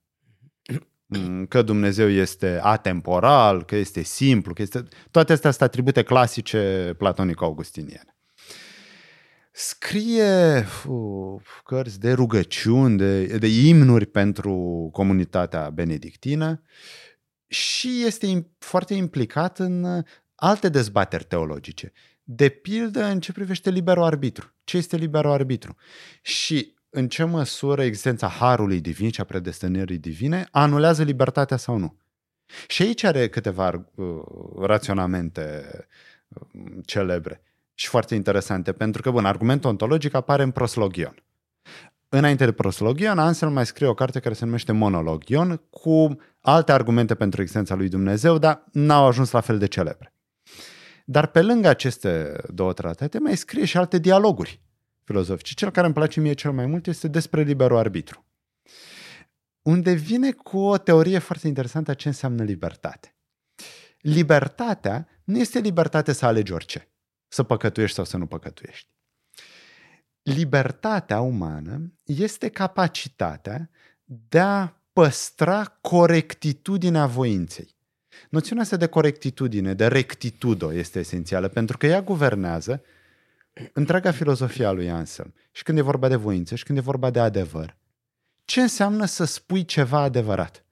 Mm, 1.19 1.47
că 1.47 1.63
Dumnezeu 1.63 2.09
este 2.09 2.59
atemporal, 2.63 3.65
că 3.65 3.77
este 3.77 4.03
simplu, 4.03 4.53
că 4.53 4.63
este... 4.63 4.85
Toate 5.11 5.33
astea 5.33 5.51
sunt 5.51 5.63
atribute 5.63 6.03
clasice 6.03 6.95
platonico-augustiniene. 6.99 8.17
Scrie 9.53 10.67
uh, 10.87 11.41
cărți 11.65 12.01
de 12.01 12.13
rugăciuni, 12.13 12.99
de, 12.99 13.25
de 13.25 13.47
imnuri 13.47 14.07
pentru 14.07 14.89
comunitatea 14.93 15.71
benedictină 15.71 16.63
și 17.47 18.03
este 18.05 18.47
foarte 18.59 18.95
implicat 18.95 19.59
în 19.59 19.85
uh, 19.85 20.05
alte 20.35 20.69
dezbateri 20.69 21.25
teologice. 21.25 21.93
De 22.23 22.49
pildă 22.49 23.05
în 23.05 23.21
ce 23.21 23.33
privește 23.33 23.71
liberul 23.71 24.03
arbitru. 24.03 24.55
Ce 24.65 24.77
este 24.77 24.97
liberul 24.97 25.31
arbitru? 25.31 25.77
Și 26.23 26.75
în 26.91 27.09
ce 27.09 27.25
măsură 27.25 27.83
existența 27.83 28.29
harului 28.29 28.81
divin 28.81 29.11
și 29.11 29.21
a 29.21 29.25
predestinării 29.25 29.99
divine 29.99 30.49
anulează 30.51 31.03
libertatea 31.03 31.57
sau 31.57 31.77
nu. 31.77 31.99
Și 32.67 32.83
aici 32.83 33.03
are 33.03 33.29
câteva 33.29 33.87
uh, 33.95 34.07
raționamente 34.61 35.63
uh, 36.29 36.43
celebre 36.85 37.43
și 37.75 37.89
foarte 37.89 38.15
interesante, 38.15 38.73
pentru 38.73 39.03
că, 39.03 39.11
bun, 39.11 39.25
argumentul 39.25 39.71
ontologic 39.71 40.15
apare 40.15 40.43
în 40.43 40.51
proslogion. 40.51 41.15
Înainte 42.09 42.45
de 42.45 42.53
proslogion, 42.53 43.19
Ansel 43.19 43.49
mai 43.49 43.67
scrie 43.67 43.89
o 43.89 43.95
carte 43.95 44.21
care 44.21 44.35
se 44.35 44.45
numește 44.45 44.73
Monologion, 44.73 45.63
cu 45.71 46.17
alte 46.41 46.73
argumente 46.73 47.15
pentru 47.15 47.41
existența 47.41 47.75
lui 47.75 47.89
Dumnezeu, 47.89 48.39
dar 48.39 48.65
n-au 48.73 49.07
ajuns 49.07 49.31
la 49.31 49.41
fel 49.41 49.59
de 49.59 49.67
celebre. 49.67 50.15
Dar 51.05 51.27
pe 51.27 51.43
lângă 51.43 51.69
aceste 51.69 52.37
două 52.49 52.73
tratate, 52.73 53.19
mai 53.19 53.37
scrie 53.37 53.65
și 53.65 53.77
alte 53.77 53.99
dialoguri 53.99 54.61
filozofice. 55.11 55.55
Cel 55.55 55.71
care 55.71 55.87
îmi 55.87 55.95
place 55.95 56.21
mie 56.21 56.33
cel 56.33 56.53
mai 56.53 56.67
mult 56.67 56.87
este 56.87 57.09
despre 57.09 57.43
liberul 57.43 57.77
arbitru, 57.77 58.25
unde 59.63 59.93
vine 59.93 60.33
cu 60.33 60.59
o 60.59 60.79
teorie 60.79 61.19
foarte 61.19 61.47
interesantă 61.47 61.91
a 61.91 61.95
ce 61.95 62.09
înseamnă 62.09 62.43
libertate. 62.43 63.15
Libertatea 64.01 65.09
nu 65.25 65.39
este 65.39 65.59
libertate 65.59 66.13
să 66.13 66.27
alegi 66.27 66.53
orice, 66.53 66.89
să 67.29 67.43
păcătuiești 67.43 67.97
sau 67.97 68.05
să 68.05 68.17
nu 68.17 68.27
păcătuiești. 68.27 68.89
Libertatea 70.23 71.21
umană 71.21 71.93
este 72.05 72.49
capacitatea 72.49 73.71
de 74.05 74.39
a 74.39 74.73
păstra 74.93 75.79
corectitudinea 75.81 77.07
voinței. 77.07 77.77
Noțiunea 78.31 78.63
asta 78.63 78.77
de 78.77 78.87
corectitudine, 78.87 79.75
de 79.75 79.87
rectitudo 79.87 80.73
este 80.73 80.99
esențială, 80.99 81.49
pentru 81.49 81.79
că 81.79 81.87
ea 81.87 82.03
guvernează 82.03 82.83
întreaga 83.73 84.11
filozofie 84.11 84.65
a 84.65 84.71
lui 84.71 84.91
Anselm. 84.91 85.35
Și 85.51 85.63
când 85.63 85.79
e 85.79 85.83
vorba 85.83 86.09
de 86.09 86.17
voință 86.17 86.55
și 86.55 86.65
când 86.65 86.79
e 86.79 86.81
vorba 86.81 87.11
de 87.11 87.21
adevăr. 87.21 87.77
Ce 88.45 88.61
înseamnă 88.61 89.05
să 89.05 89.25
spui 89.25 89.65
ceva 89.65 89.99
adevărat? 90.01 90.65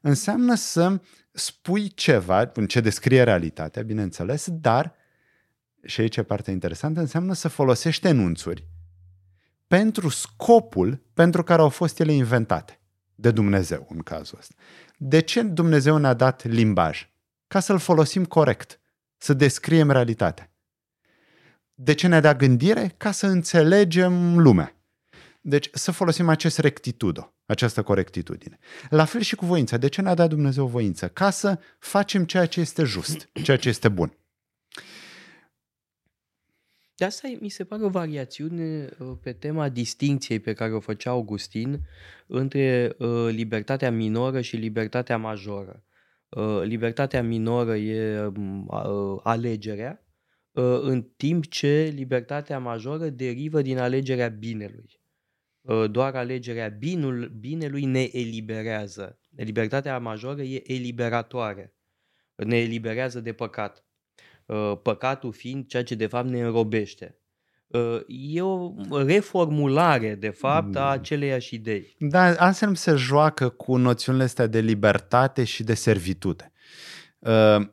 Înseamnă 0.00 0.54
să 0.54 1.00
spui 1.32 1.88
ceva, 1.88 2.50
în 2.54 2.66
ce 2.66 2.80
descrie 2.80 3.22
realitatea, 3.22 3.82
bineînțeles, 3.82 4.46
dar, 4.50 4.94
și 5.84 6.00
aici 6.00 6.16
e 6.16 6.22
partea 6.22 6.52
interesantă, 6.52 7.00
înseamnă 7.00 7.32
să 7.32 7.48
folosești 7.48 8.06
enunțuri 8.06 8.68
pentru 9.66 10.08
scopul 10.08 11.02
pentru 11.14 11.42
care 11.42 11.60
au 11.60 11.68
fost 11.68 12.00
ele 12.00 12.12
inventate. 12.12 12.80
De 13.14 13.30
Dumnezeu, 13.30 13.86
în 13.90 13.98
cazul 13.98 14.38
ăsta. 14.38 14.54
De 14.96 15.20
ce 15.20 15.42
Dumnezeu 15.42 15.96
ne-a 15.96 16.14
dat 16.14 16.44
limbaj? 16.44 17.10
Ca 17.46 17.60
să-l 17.60 17.78
folosim 17.78 18.24
corect, 18.24 18.80
să 19.16 19.34
descriem 19.34 19.90
realitatea. 19.90 20.49
De 21.82 21.92
ce 21.92 22.06
ne-a 22.06 22.20
dat 22.20 22.38
gândire? 22.38 22.94
Ca 22.96 23.10
să 23.10 23.26
înțelegem 23.26 24.38
lumea. 24.38 24.76
Deci 25.40 25.70
să 25.72 25.90
folosim 25.92 26.28
acest 26.28 26.58
rectitudo, 26.58 27.34
această 27.46 27.82
corectitudine. 27.82 28.58
La 28.90 29.04
fel 29.04 29.20
și 29.20 29.36
cu 29.36 29.44
voința. 29.44 29.76
De 29.76 29.88
ce 29.88 30.02
ne-a 30.02 30.14
dat 30.14 30.28
Dumnezeu 30.28 30.66
voință? 30.66 31.08
Ca 31.08 31.30
să 31.30 31.58
facem 31.78 32.24
ceea 32.24 32.46
ce 32.46 32.60
este 32.60 32.84
just, 32.84 33.28
ceea 33.42 33.56
ce 33.56 33.68
este 33.68 33.88
bun. 33.88 34.12
De 36.94 37.04
asta 37.04 37.28
mi 37.40 37.48
se 37.48 37.64
pare 37.64 37.84
o 37.84 37.88
variațiune 37.88 38.88
uh, 38.98 39.12
pe 39.22 39.32
tema 39.32 39.68
distinției 39.68 40.40
pe 40.40 40.52
care 40.52 40.72
o 40.72 40.80
făcea 40.80 41.10
Augustin 41.10 41.80
între 42.26 42.94
uh, 42.98 43.28
libertatea 43.30 43.90
minoră 43.90 44.40
și 44.40 44.56
libertatea 44.56 45.18
majoră. 45.18 45.84
Uh, 46.28 46.60
libertatea 46.62 47.22
minoră 47.22 47.76
e 47.76 48.26
um, 48.26 48.66
alegerea, 49.22 50.00
uh, 50.02 50.08
în 50.82 51.02
timp 51.16 51.46
ce 51.46 51.92
libertatea 51.94 52.58
majoră 52.58 53.08
derivă 53.08 53.62
din 53.62 53.78
alegerea 53.78 54.28
binelui. 54.28 55.00
Uh, 55.60 55.90
doar 55.90 56.14
alegerea 56.14 56.68
binul, 56.68 57.32
binelui 57.38 57.84
ne 57.84 58.08
eliberează. 58.12 59.18
Libertatea 59.36 59.98
majoră 59.98 60.42
e 60.42 60.72
eliberatoare. 60.72 61.74
Ne 62.36 62.56
eliberează 62.58 63.20
de 63.20 63.32
păcat. 63.32 63.84
Uh, 64.46 64.78
păcatul 64.82 65.32
fiind 65.32 65.66
ceea 65.66 65.84
ce 65.84 65.94
de 65.94 66.06
fapt 66.06 66.28
ne 66.28 66.40
înrobește. 66.40 67.14
Uh, 67.66 68.00
e 68.06 68.42
o 68.42 68.72
reformulare, 69.04 70.14
de 70.14 70.30
fapt, 70.30 70.76
a 70.76 70.84
mm. 70.84 70.90
aceleiași 70.90 71.54
idei. 71.54 71.96
Da, 71.98 72.34
Anselm 72.34 72.74
se 72.74 72.94
joacă 72.94 73.48
cu 73.48 73.76
noțiunile 73.76 74.24
astea 74.24 74.46
de 74.46 74.60
libertate 74.60 75.44
și 75.44 75.62
de 75.62 75.74
servitute. 75.74 76.52
Uh, 77.18 77.68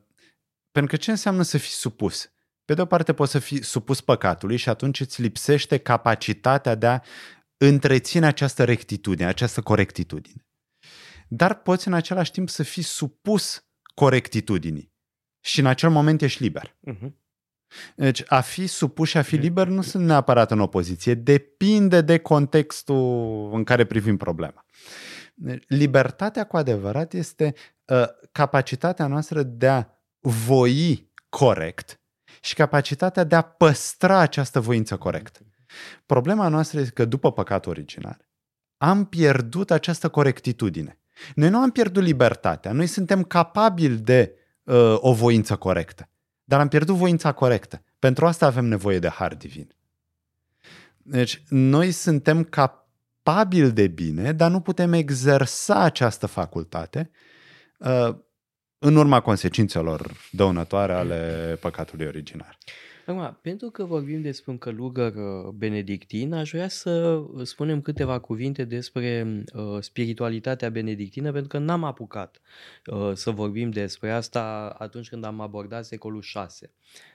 pentru 0.70 0.96
că 0.96 0.96
ce 0.96 1.10
înseamnă 1.10 1.42
să 1.42 1.58
fii 1.58 1.70
supus? 1.70 2.32
Pe 2.68 2.74
de 2.74 2.80
o 2.80 2.86
parte 2.86 3.12
poți 3.12 3.30
să 3.30 3.38
fii 3.38 3.62
supus 3.62 4.00
păcatului 4.00 4.56
și 4.56 4.68
atunci 4.68 5.00
îți 5.00 5.20
lipsește 5.20 5.78
capacitatea 5.78 6.74
de 6.74 6.86
a 6.86 7.00
întreține 7.56 8.26
această 8.26 8.64
rectitudine, 8.64 9.28
această 9.28 9.60
corectitudine. 9.60 10.46
Dar 11.28 11.54
poți 11.62 11.86
în 11.86 11.92
același 11.92 12.30
timp 12.30 12.48
să 12.48 12.62
fii 12.62 12.82
supus 12.82 13.66
corectitudinii 13.94 14.92
și 15.44 15.60
în 15.60 15.66
acel 15.66 15.90
moment 15.90 16.22
ești 16.22 16.42
liber. 16.42 16.76
Uh-huh. 16.90 17.10
Deci 17.96 18.22
a 18.26 18.40
fi 18.40 18.66
supus 18.66 19.08
și 19.08 19.16
a 19.16 19.22
fi 19.22 19.36
liber 19.36 19.66
nu 19.66 19.82
sunt 19.82 20.04
neapărat 20.04 20.50
în 20.50 20.60
opoziție, 20.60 21.14
depinde 21.14 22.00
de 22.00 22.18
contextul 22.18 23.50
în 23.52 23.64
care 23.64 23.84
privim 23.84 24.16
problema. 24.16 24.64
Deci, 25.34 25.64
libertatea 25.68 26.46
cu 26.46 26.56
adevărat 26.56 27.12
este 27.12 27.54
uh, 27.84 28.04
capacitatea 28.32 29.06
noastră 29.06 29.42
de 29.42 29.68
a 29.68 29.86
voi 30.20 31.12
corect 31.28 32.02
și 32.40 32.54
capacitatea 32.54 33.24
de 33.24 33.34
a 33.34 33.42
păstra 33.42 34.18
această 34.18 34.60
voință 34.60 34.96
corectă. 34.96 35.40
Problema 36.06 36.48
noastră 36.48 36.80
este 36.80 36.92
că 36.92 37.04
după 37.04 37.32
păcatul 37.32 37.70
original 37.70 38.28
am 38.78 39.04
pierdut 39.04 39.70
această 39.70 40.08
corectitudine. 40.08 40.98
Noi 41.34 41.48
nu 41.48 41.58
am 41.58 41.70
pierdut 41.70 42.02
libertatea, 42.02 42.72
noi 42.72 42.86
suntem 42.86 43.22
capabili 43.22 43.96
de 43.96 44.34
uh, 44.62 44.96
o 44.96 45.12
voință 45.12 45.56
corectă. 45.56 46.08
Dar 46.44 46.60
am 46.60 46.68
pierdut 46.68 46.96
voința 46.96 47.32
corectă. 47.32 47.82
Pentru 47.98 48.26
asta 48.26 48.46
avem 48.46 48.64
nevoie 48.64 48.98
de 48.98 49.08
har 49.08 49.34
divin. 49.34 49.76
Deci, 50.96 51.42
noi 51.48 51.90
suntem 51.90 52.44
capabili 52.44 53.72
de 53.72 53.86
bine, 53.86 54.32
dar 54.32 54.50
nu 54.50 54.60
putem 54.60 54.92
exersa 54.92 55.78
această 55.78 56.26
facultate 56.26 57.10
uh, 57.78 58.16
în 58.78 58.96
urma 58.96 59.20
consecințelor 59.20 60.12
dăunătoare 60.30 60.92
ale 60.92 61.56
păcatului 61.60 62.06
original. 62.06 62.58
Acum, 63.06 63.38
pentru 63.42 63.70
că 63.70 63.84
vorbim 63.84 64.22
despre 64.22 64.50
un 64.50 64.58
călugăr 64.58 65.14
uh, 65.14 65.52
benedictin, 65.54 66.32
aș 66.32 66.50
vrea 66.50 66.68
să 66.68 67.22
spunem 67.42 67.80
câteva 67.80 68.18
cuvinte 68.18 68.64
despre 68.64 69.42
uh, 69.54 69.76
spiritualitatea 69.80 70.70
benedictină, 70.70 71.32
pentru 71.32 71.48
că 71.48 71.58
n-am 71.58 71.84
apucat 71.84 72.40
uh, 72.86 73.10
să 73.14 73.30
vorbim 73.30 73.70
despre 73.70 74.10
asta 74.10 74.74
atunci 74.78 75.08
când 75.08 75.24
am 75.24 75.40
abordat 75.40 75.84
secolul 75.84 76.22
6. 76.22 76.72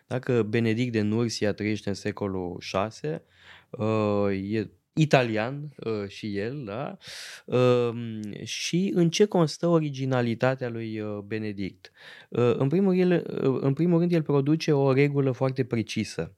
Dacă 0.08 0.44
Benedict 0.44 0.92
de 0.92 1.02
Nursia 1.02 1.54
trăiește 1.54 1.90
în 1.90 1.96
secolul 1.96 2.58
6, 2.60 3.24
uh, 3.70 4.52
e 4.52 4.70
italian 4.94 5.74
uh, 5.78 6.08
și 6.08 6.38
el, 6.38 6.64
da? 6.66 6.98
Uh, 7.46 8.20
și 8.44 8.92
în 8.96 9.10
ce 9.10 9.26
constă 9.26 9.68
originalitatea 9.68 10.70
lui 10.70 11.00
uh, 11.00 11.18
Benedict? 11.18 11.92
Uh, 12.30 12.56
în, 12.58 12.68
primul 12.68 12.94
rând, 12.94 13.12
uh, 13.12 13.58
în 13.62 13.74
primul 13.74 14.00
rând, 14.00 14.12
el 14.12 14.22
produce 14.22 14.72
o 14.72 14.94
regulă 14.94 15.32
foarte 15.32 15.64
precisă. 15.64 16.36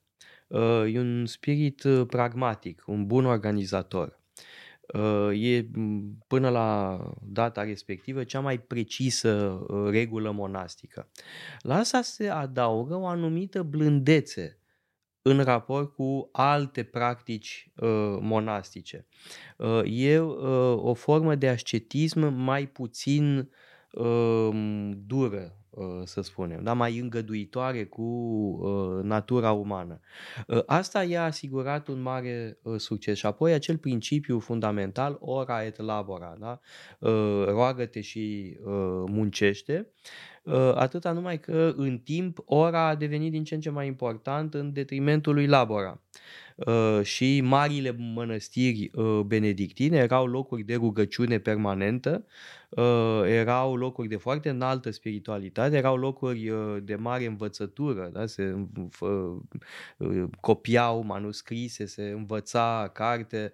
Uh, 0.47 0.93
e 0.93 0.99
un 0.99 1.25
spirit 1.25 1.83
uh, 1.83 2.05
pragmatic, 2.07 2.83
un 2.87 3.05
bun 3.05 3.25
organizator. 3.25 4.19
Uh, 4.93 5.29
e 5.33 5.67
până 6.27 6.49
la 6.49 6.99
data 7.23 7.63
respectivă 7.63 8.23
cea 8.23 8.39
mai 8.39 8.57
precisă 8.57 9.65
uh, 9.67 9.89
regulă 9.89 10.31
monastică. 10.31 11.09
La 11.59 11.75
asta 11.75 12.01
se 12.01 12.27
adaugă 12.27 12.95
o 12.95 13.07
anumită 13.07 13.63
blândețe 13.63 14.59
în 15.27 15.43
raport 15.43 15.93
cu 15.93 16.29
alte 16.31 16.83
practici 16.83 17.71
uh, 17.75 18.17
monastice. 18.19 19.07
Uh, 19.57 19.81
e 19.85 20.19
uh, 20.19 20.37
o 20.75 20.93
formă 20.93 21.35
de 21.35 21.49
ascetism 21.49 22.19
mai 22.33 22.67
puțin 22.67 23.49
uh, 23.91 24.49
dură, 24.95 25.43
uh, 25.43 25.64
să 26.03 26.21
spunem, 26.21 26.63
da? 26.63 26.73
mai 26.73 26.97
îngăduitoare 26.97 27.85
cu 27.85 28.01
uh, 28.01 29.03
natura 29.03 29.51
umană. 29.51 29.99
Uh, 30.47 30.61
asta 30.65 31.03
i-a 31.03 31.23
asigurat 31.23 31.87
un 31.87 32.01
mare 32.01 32.57
uh, 32.61 32.79
succes. 32.79 33.17
Și 33.17 33.25
apoi 33.25 33.53
acel 33.53 33.77
principiu 33.77 34.39
fundamental, 34.39 35.17
ora 35.19 35.63
et 35.65 35.81
labora, 35.81 36.35
da? 36.39 36.59
uh, 36.99 37.45
roagă-te 37.47 38.01
și 38.01 38.57
uh, 38.63 39.03
muncește, 39.07 39.89
Ă, 40.47 40.75
atâta 40.77 41.11
numai 41.11 41.39
că 41.39 41.73
în 41.75 41.97
timp 41.97 42.39
ora 42.45 42.87
a 42.87 42.95
devenit 42.95 43.31
din 43.31 43.43
ce 43.43 43.55
în 43.55 43.61
ce 43.61 43.69
mai 43.69 43.87
important 43.87 44.53
în 44.53 44.73
detrimentul 44.73 45.33
lui 45.33 45.47
Labora. 45.47 46.01
Uh, 46.55 46.99
și 47.03 47.41
marile 47.41 47.95
mănăstiri 48.13 48.91
uh, 48.93 49.19
benedictine 49.25 49.97
erau 49.97 50.25
locuri 50.25 50.63
de 50.63 50.75
rugăciune 50.75 51.39
permanentă, 51.39 52.25
uh, 52.75 53.21
erau 53.25 53.75
locuri 53.75 54.07
de 54.07 54.15
foarte 54.15 54.49
înaltă 54.49 54.91
spiritualitate, 54.91 55.77
erau 55.77 55.97
locuri 55.97 56.51
de 56.83 56.95
mare 56.95 57.25
învățătură, 57.25 58.09
da? 58.13 58.25
se 58.25 58.55
copiau 60.39 61.03
manuscrise, 61.03 61.85
se 61.85 62.03
învăța 62.03 62.91
carte 62.93 63.53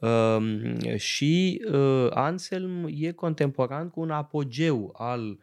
um, 0.00 0.78
și 0.96 1.64
Anselm 2.10 2.88
e 2.90 3.10
contemporan 3.12 3.90
cu 3.90 4.00
un 4.00 4.10
apogeu 4.10 4.94
al 4.98 5.38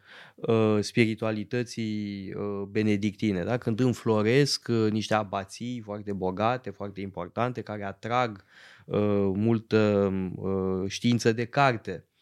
spiritualității 0.80 2.34
benedictine, 2.68 3.42
da? 3.44 3.56
când 3.56 3.80
înfloresc 3.80 4.68
niște 4.68 5.14
abații 5.14 5.80
foarte 5.84 6.12
bogate, 6.12 6.70
foarte 6.70 6.86
foarte 6.86 7.00
importante 7.00 7.62
care 7.62 7.84
atrag 7.84 8.44
uh, 8.84 9.30
multă 9.34 10.12
uh, 10.36 10.90
știință 10.90 11.32
de 11.32 11.44
carte 11.44 12.04
uh, 12.04 12.15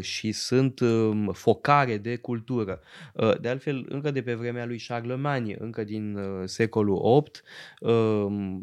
și 0.00 0.32
sunt 0.32 0.80
uh, 0.80 1.28
focare 1.32 1.96
de 1.96 2.16
cultură. 2.16 2.80
Uh, 3.14 3.40
de 3.40 3.48
altfel, 3.48 3.86
încă 3.88 4.10
de 4.10 4.22
pe 4.22 4.34
vremea 4.34 4.66
lui 4.66 4.82
Charlemagne, 4.86 5.56
încă 5.58 5.84
din 5.84 6.16
uh, 6.16 6.42
secolul 6.44 7.00
VIII, 7.00 7.92
uh, 7.92 8.58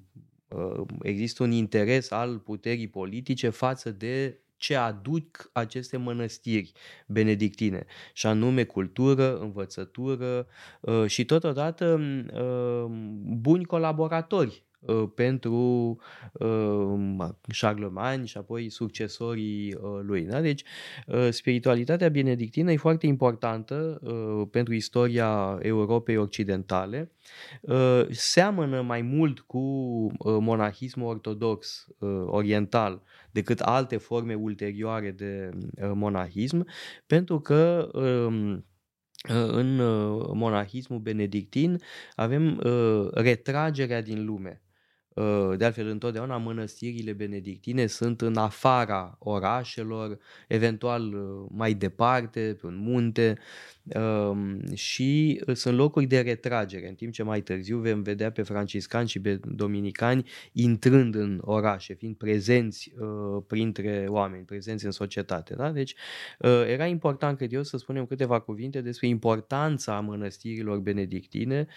uh, 0.48 0.86
există 1.02 1.44
un 1.44 1.52
interes 1.52 2.12
al 2.12 2.40
puterii 2.40 2.88
politice 2.88 3.50
față 3.50 3.92
de 3.92 4.40
ce 4.58 4.76
aduc 4.76 5.50
aceste 5.54 5.98
mănăstiri 5.98 6.72
benedictine, 7.08 7.86
și 8.14 8.28
anume 8.28 8.64
cultură, 8.64 9.38
învățătură 9.38 10.48
uh, 10.82 11.06
și 11.06 11.26
totodată 11.26 12.00
uh, 12.34 12.86
buni 13.24 13.66
colaboratori 13.66 14.67
Uh, 14.67 14.67
pentru 15.16 15.56
uh, 16.34 17.30
Charlemagne 17.60 18.26
și 18.26 18.38
apoi 18.38 18.70
succesorii 18.70 19.74
uh, 19.74 20.00
lui. 20.02 20.26
Da? 20.26 20.42
Deci, 20.42 20.64
spiritualitatea 21.30 22.10
benedictină 22.10 22.72
e 22.72 22.78
foarte 22.78 23.08
importantă 23.08 24.02
pentru 24.52 24.74
istoria 24.74 25.58
Europei 25.62 26.18
Occidentale. 26.18 27.12
Seamănă 28.10 28.82
mai 28.82 29.02
mult 29.02 29.40
cu 29.40 29.62
monahismul 30.24 31.08
ortodox 31.08 31.88
oriental 32.26 33.02
decât 33.32 33.60
alte 33.60 33.98
forme 33.98 34.34
ulterioare 34.34 35.12
de 35.12 35.50
monahism, 35.94 36.68
pentru 37.08 37.40
că 37.40 37.90
um, 37.94 38.66
în 39.52 39.76
monahismul 40.38 41.00
benedictin 41.00 41.82
avem 42.16 42.62
retragerea 43.14 44.02
din 44.02 44.26
lume. 44.26 44.62
De 45.58 45.66
altfel, 45.66 45.88
întotdeauna 45.88 46.38
mănăstirile 46.38 47.14
benedictine 47.14 47.86
sunt 47.86 48.22
în 48.22 48.36
afara 48.36 49.16
orașelor, 49.20 50.18
eventual 50.48 51.02
mai 51.50 51.74
departe, 51.74 52.58
pe 52.62 52.68
un 52.68 52.78
munte, 52.78 53.38
și 54.74 55.42
sunt 55.54 55.76
locuri 55.76 56.06
de 56.06 56.20
retragere, 56.20 56.88
în 56.88 56.94
timp 56.94 57.14
ce 57.14 57.24
mai 57.24 57.42
târziu 57.42 57.78
vom 57.78 58.02
vedea 58.02 58.32
pe 58.32 58.42
franciscani 58.42 59.08
și 59.08 59.20
pe 59.20 59.40
dominicani 59.44 60.30
intrând 60.52 61.16
în 61.16 61.42
orașe, 61.42 61.94
fiind 61.94 62.16
prezenți 62.16 62.94
printre 63.48 64.06
oameni, 64.08 64.44
prezenți 64.44 64.86
în 64.86 64.92
societate. 64.92 65.56
Da? 65.56 65.72
Deci 65.72 65.96
era 66.68 66.86
important, 66.86 67.38
cred 67.38 67.54
eu, 67.54 67.64
să 67.64 67.78
spunem 67.78 68.06
câteva 68.06 68.40
cuvinte 68.40 68.82
despre 68.82 69.08
importanța 69.08 70.00
mănăstirilor 70.00 70.80
benedictine. 70.80 71.68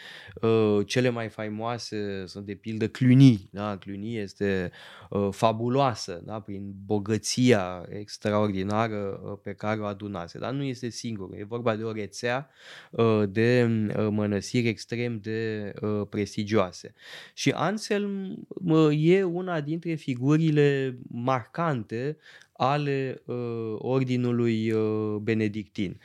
Cele 0.87 1.09
mai 1.09 1.29
faimoase 1.29 2.25
sunt 2.27 2.47
de 2.47 2.55
pildă 2.55 2.89
Cluny, 2.89 3.30
Cluny. 3.37 3.49
Da? 3.53 3.77
Cluny 3.77 4.17
este 4.17 4.71
uh, 5.11 5.29
fabuloasă 5.31 6.23
da? 6.25 6.41
prin 6.41 6.73
bogăția 6.85 7.87
extraordinară 7.89 9.21
uh, 9.25 9.39
pe 9.43 9.53
care 9.53 9.81
o 9.81 9.85
adunase. 9.85 10.39
Dar 10.39 10.53
nu 10.53 10.63
este 10.63 10.89
singură. 10.89 11.37
E 11.37 11.45
vorba 11.45 11.77
de 11.77 11.83
o 11.83 11.93
rețea 11.93 12.49
uh, 12.91 13.23
de 13.29 13.69
uh, 13.97 14.09
mănăsiri 14.11 14.69
extrem 14.69 15.19
de 15.19 15.73
uh, 15.81 16.07
prestigioase. 16.09 16.95
Și 17.35 17.51
Anselm 17.51 18.47
uh, 18.49 18.89
e 18.93 19.23
una 19.23 19.61
dintre 19.61 19.95
figurile 19.95 20.99
marcante 21.09 22.17
ale 22.53 23.23
uh, 23.25 23.37
ordinului 23.79 24.71
uh, 24.71 25.17
benedictin. 25.21 26.01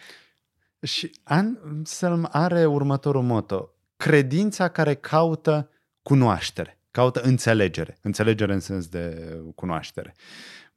Și 0.82 1.12
Anselm 1.24 2.28
are 2.32 2.66
următorul 2.66 3.22
moto. 3.22 3.70
Credința 3.98 4.68
care 4.68 4.94
caută 4.94 5.70
cunoaștere, 6.02 6.75
caută 6.96 7.22
înțelegere. 7.22 7.98
Înțelegere 8.02 8.54
în 8.54 8.60
sens 8.60 8.88
de 8.88 9.38
cunoaștere. 9.56 10.14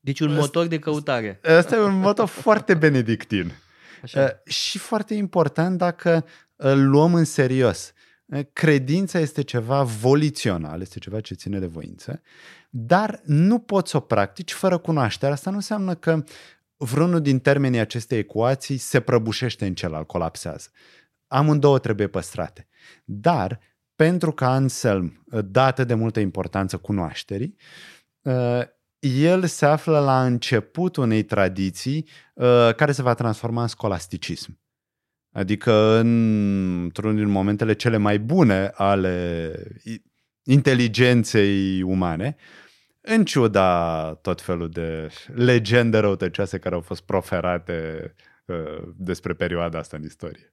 Deci 0.00 0.20
un 0.20 0.32
motor 0.32 0.66
de 0.66 0.78
căutare. 0.78 1.40
Asta 1.58 1.76
e 1.76 1.78
un 1.78 1.98
moto 1.98 2.26
foarte 2.26 2.74
benedictin. 2.74 3.52
Așa. 4.02 4.22
Uh, 4.22 4.52
și 4.52 4.78
foarte 4.78 5.14
important 5.14 5.78
dacă 5.78 6.24
îl 6.56 6.88
luăm 6.88 7.14
în 7.14 7.24
serios. 7.24 7.92
Uh, 8.26 8.40
credința 8.52 9.18
este 9.18 9.42
ceva 9.42 9.82
volițional, 9.82 10.80
este 10.80 10.98
ceva 10.98 11.20
ce 11.20 11.34
ține 11.34 11.58
de 11.58 11.66
voință, 11.66 12.22
dar 12.70 13.20
nu 13.24 13.58
poți 13.58 13.90
să 13.90 13.96
o 13.96 14.00
practici 14.00 14.52
fără 14.52 14.78
cunoaștere. 14.78 15.32
Asta 15.32 15.50
nu 15.50 15.56
înseamnă 15.56 15.94
că 15.94 16.24
vreunul 16.76 17.20
din 17.20 17.38
termenii 17.38 17.80
acestei 17.80 18.18
ecuații 18.18 18.76
se 18.76 19.00
prăbușește 19.00 19.66
în 19.66 19.74
celălalt, 19.74 20.06
colapsează. 20.06 20.68
Amândouă 21.26 21.78
trebuie 21.78 22.06
păstrate. 22.06 22.66
Dar, 23.04 23.60
pentru 23.98 24.32
că 24.32 24.44
Anselm 24.44 25.24
dă 25.44 25.60
atât 25.60 25.86
de 25.86 25.94
multă 25.94 26.20
importanță 26.20 26.76
cunoașterii, 26.76 27.56
uh, 28.22 28.60
el 28.98 29.44
se 29.44 29.66
află 29.66 29.98
la 29.98 30.24
începutul 30.24 31.02
unei 31.02 31.22
tradiții 31.22 32.08
uh, 32.34 32.74
care 32.76 32.92
se 32.92 33.02
va 33.02 33.14
transforma 33.14 33.62
în 33.62 33.68
scolasticism. 33.68 34.60
Adică 35.32 35.72
într-unul 35.72 37.16
din 37.16 37.28
momentele 37.28 37.72
cele 37.72 37.96
mai 37.96 38.18
bune 38.18 38.70
ale 38.74 39.52
inteligenței 40.42 41.82
umane, 41.82 42.36
în 43.00 43.24
ciuda 43.24 44.14
tot 44.14 44.40
felul 44.40 44.70
de 44.70 45.08
legende 45.34 45.98
răutăcioase 45.98 46.58
care 46.58 46.74
au 46.74 46.80
fost 46.80 47.02
proferate 47.02 48.14
uh, 48.44 48.88
despre 48.96 49.34
perioada 49.34 49.78
asta 49.78 49.96
în 49.96 50.02
istorie. 50.02 50.52